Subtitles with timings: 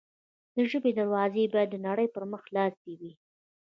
[0.55, 3.11] د ژبې دروازې باید د نړۍ پر مخ خلاصې وي.